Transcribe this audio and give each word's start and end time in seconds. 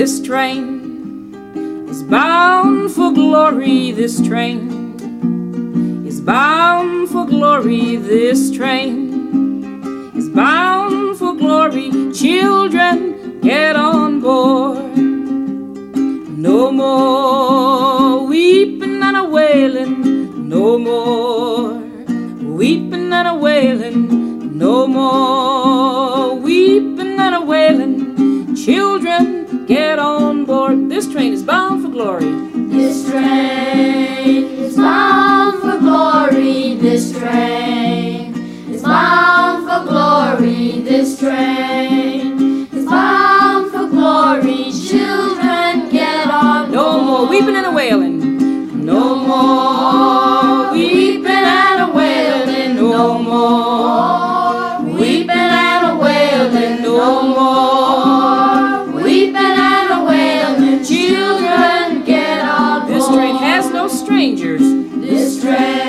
This 0.00 0.18
train 0.22 1.34
is 1.90 2.02
bound 2.04 2.90
for 2.90 3.12
glory. 3.12 3.92
This 3.92 4.18
train 4.26 6.06
is 6.06 6.22
bound 6.22 7.10
for 7.10 7.26
glory. 7.26 7.96
This 7.96 8.50
train 8.50 10.10
is 10.14 10.30
bound 10.30 11.18
for 11.18 11.34
glory. 11.34 11.90
Children, 12.14 13.40
get 13.42 13.76
on 13.76 14.20
board. 14.20 14.96
No 16.48 16.72
more 16.72 18.26
weeping 18.26 19.02
and 19.02 19.18
a 19.18 19.24
wailing. 19.24 20.48
No 20.48 20.78
more 20.78 21.74
weeping 22.56 23.12
and 23.12 23.28
a 23.28 23.34
wailing. 23.34 24.56
No 24.56 24.86
more 24.86 26.36
weeping 26.36 27.20
and 27.20 27.34
a 27.34 27.42
wailing. 27.42 28.56
Children, 28.56 29.39
Get 29.70 30.00
on 30.00 30.46
board. 30.46 30.90
This 30.90 31.06
train 31.12 31.32
is 31.32 31.44
bound 31.44 31.84
for 31.84 31.90
glory. 31.92 32.32
This 32.74 33.08
train 33.08 34.44
is 34.66 34.76
bound 34.76 35.60
for 35.62 35.78
glory. 35.78 36.74
This 36.74 37.16
train 37.16 38.34
is 38.68 38.82
bound 38.82 39.68
for 39.68 39.88
glory. 39.88 40.80
This 40.80 41.20
train 41.20 42.66
is 42.72 42.84
bound 42.84 43.70
for 43.70 43.86
glory. 43.86 44.72
Children, 44.72 45.88
get 45.88 46.28
on. 46.28 46.72
No 46.72 47.00
more 47.04 47.28
weeping 47.28 47.54
and 47.54 47.72
wailing. 47.72 48.84
No 48.84 49.14
more. 49.14 50.19
strangers. 64.10 64.60
This 64.60 65.38
stranger. 65.38 65.79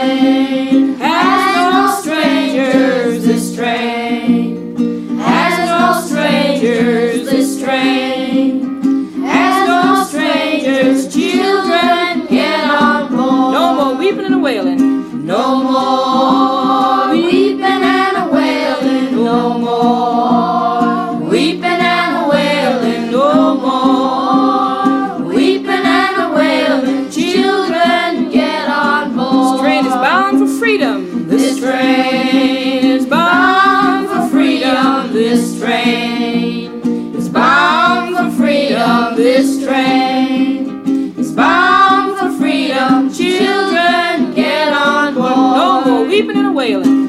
Whalen. 46.61 47.00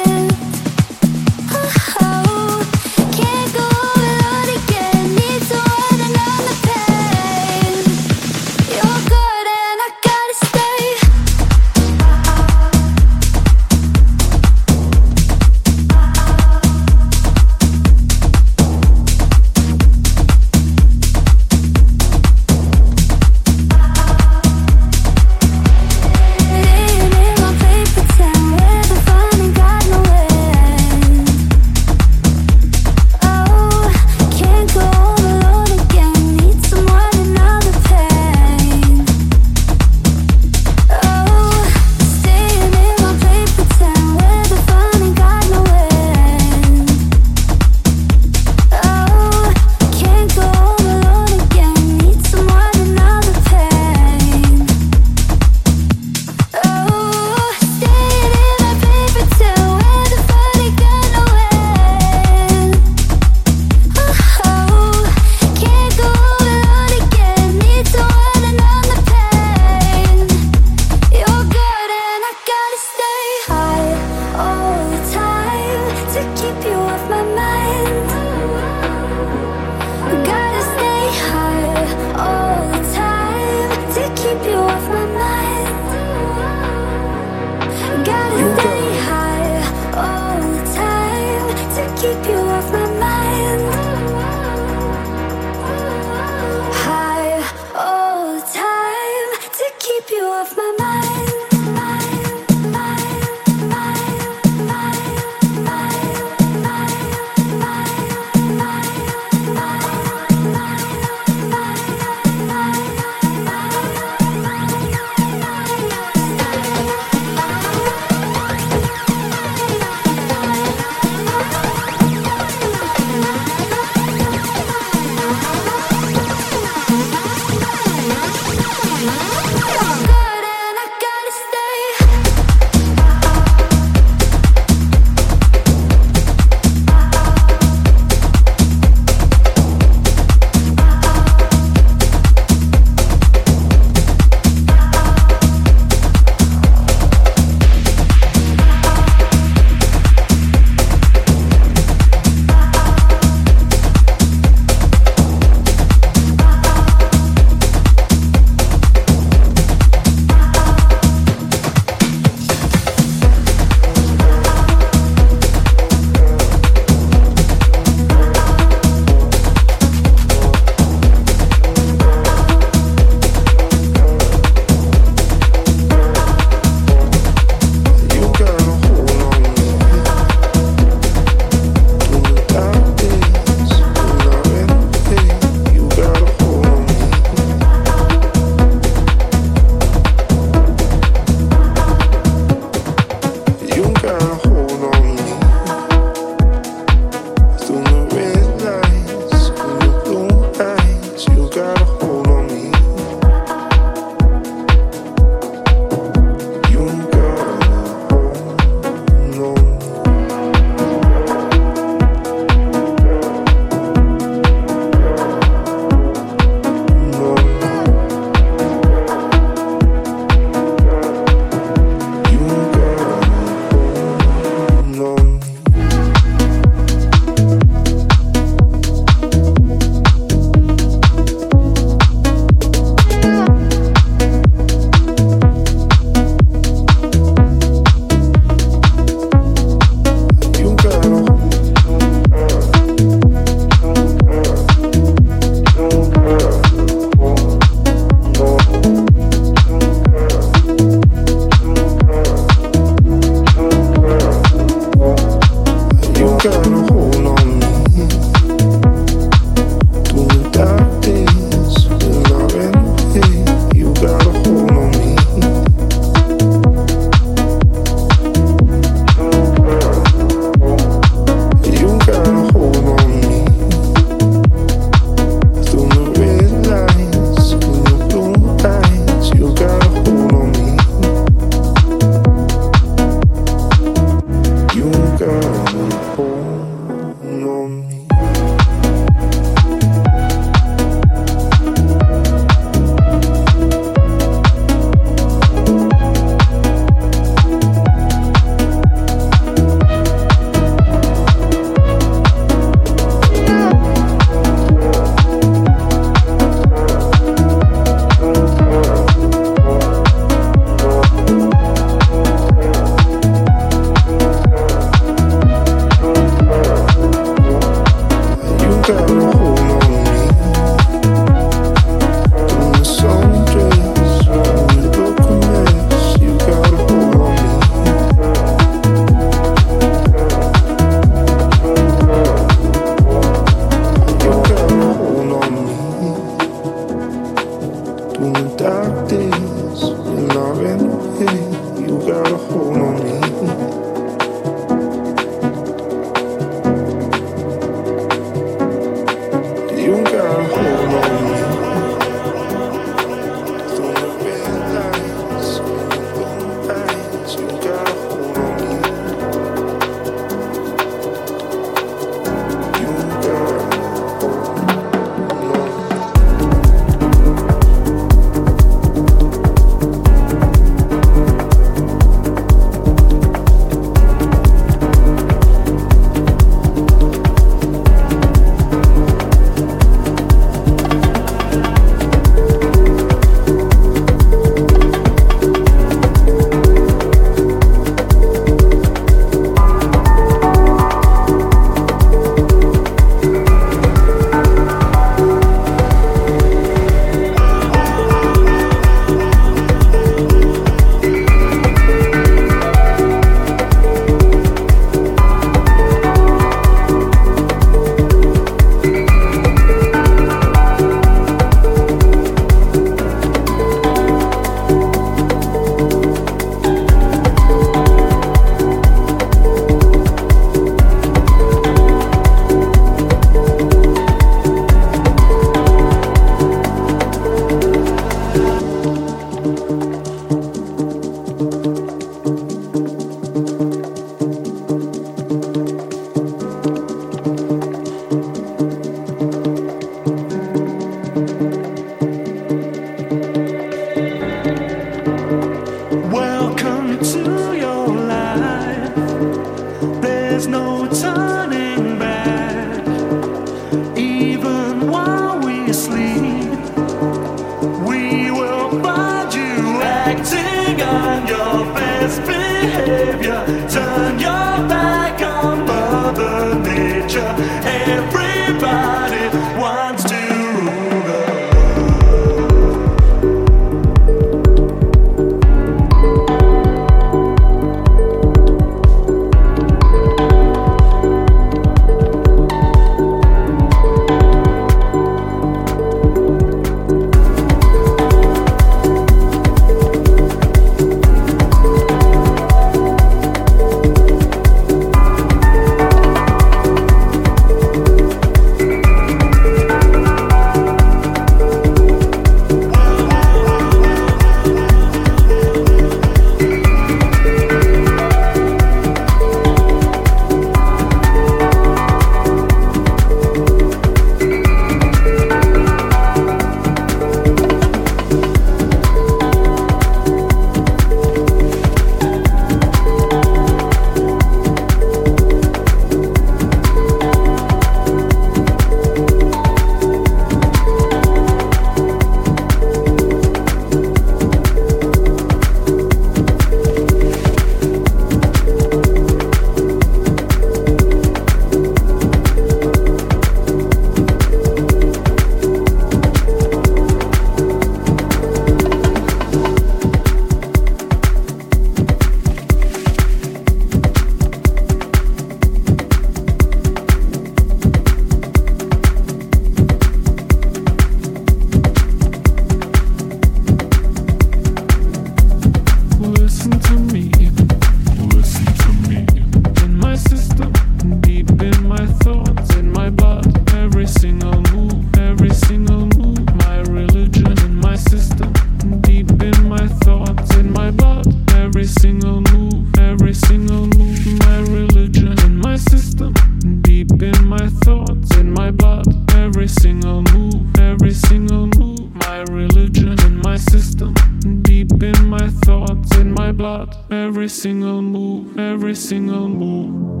my 595.21 595.29
thoughts 595.45 595.95
in 595.97 596.11
my 596.13 596.31
blood. 596.31 596.75
Every 596.89 597.29
single 597.29 597.83
move, 597.83 598.39
every 598.39 598.73
single 598.73 599.29
move. 599.29 600.00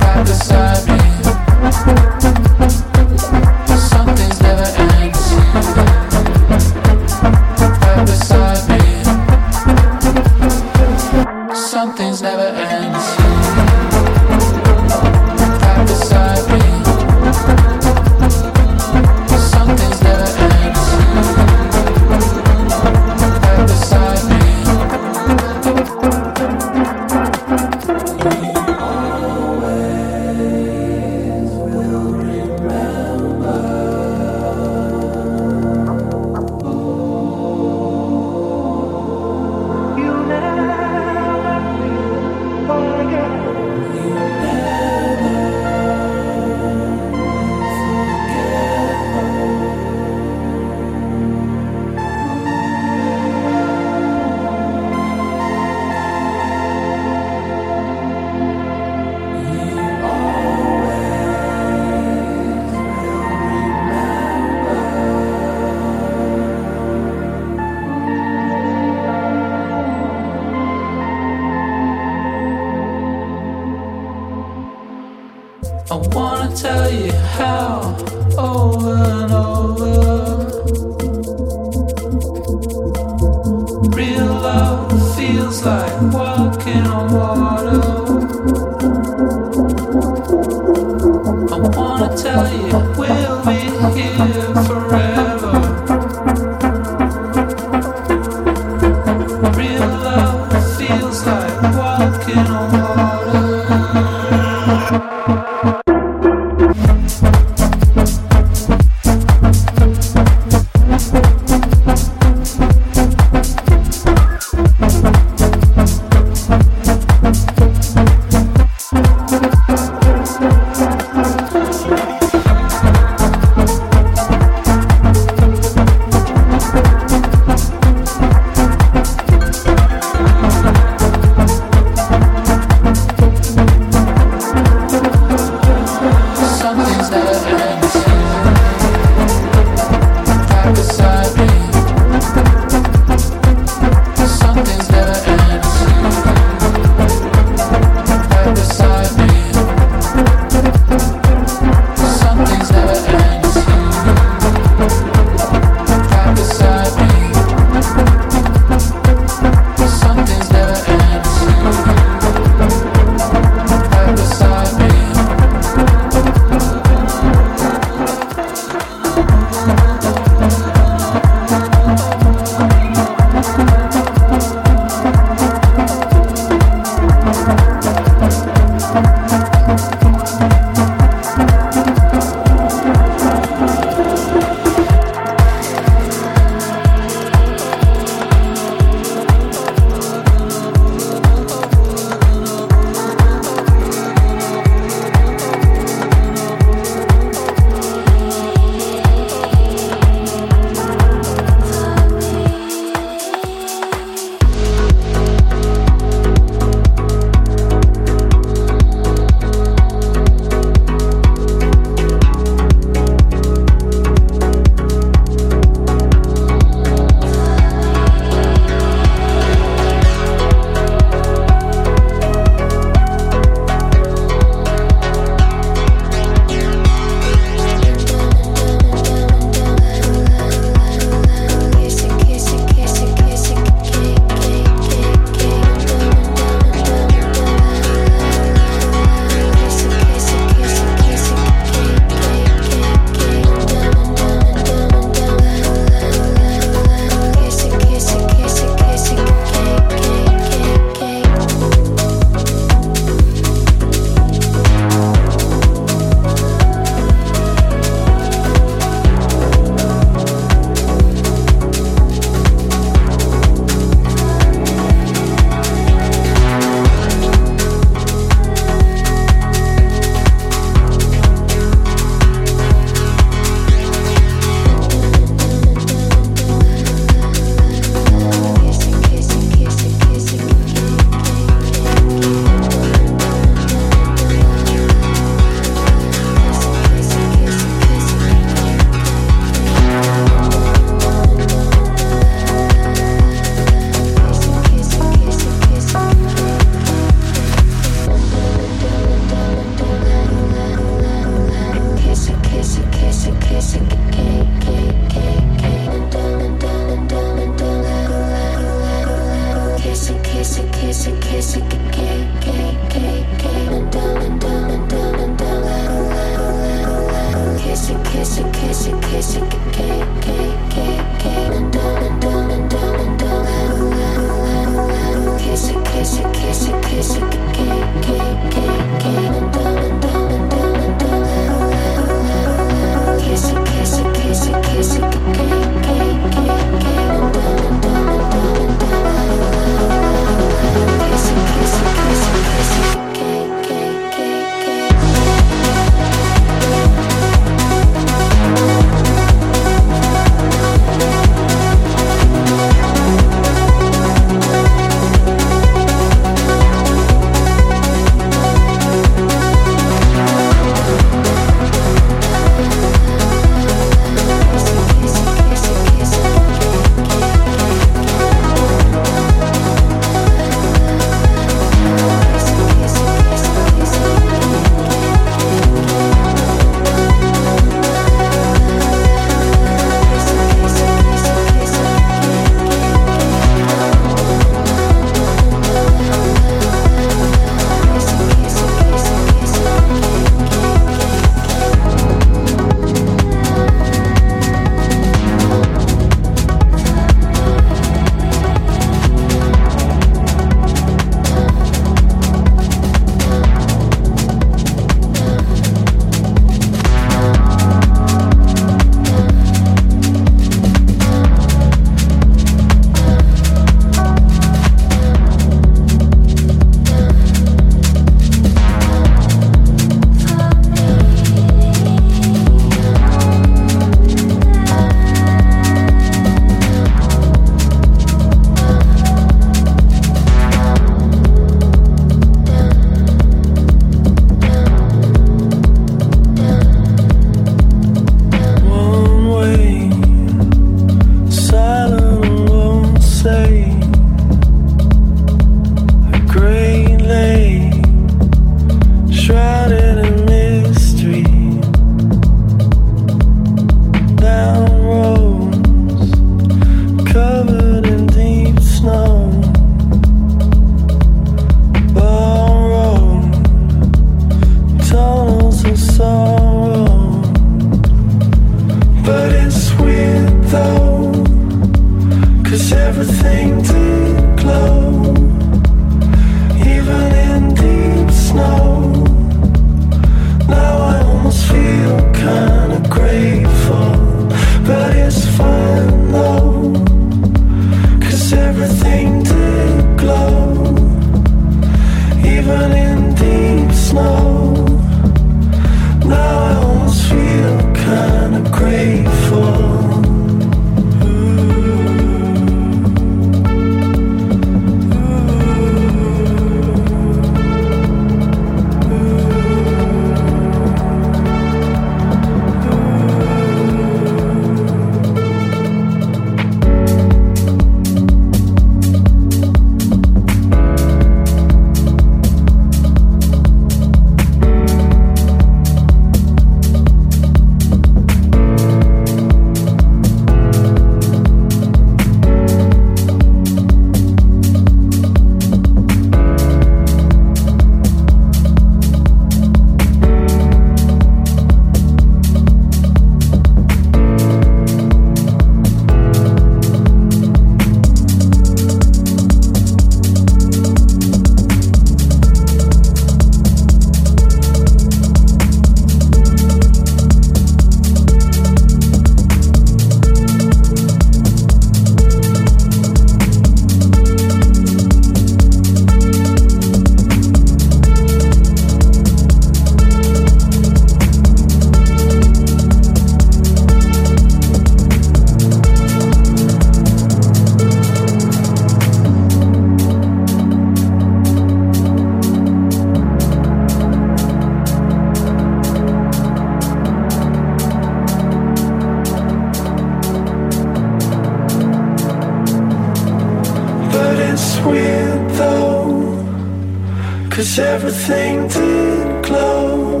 Cause 597.38 597.60
everything 597.60 598.48
did 598.48 599.24
glow, 599.24 600.00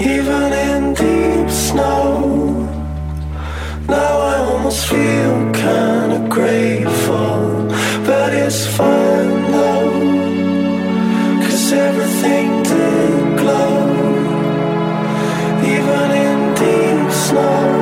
even 0.00 0.50
in 0.50 0.94
deep 0.94 1.50
snow. 1.50 2.66
Now 3.86 4.14
I 4.32 4.36
almost 4.38 4.86
feel 4.86 5.52
kinda 5.52 6.26
grateful, 6.30 7.68
but 8.06 8.32
it's 8.32 8.64
fine 8.74 9.52
though. 9.52 9.92
Cause 11.44 11.72
everything 11.74 12.62
did 12.62 13.38
glow, 13.40 13.84
even 15.74 16.10
in 16.26 16.54
deep 16.54 17.12
snow. 17.12 17.81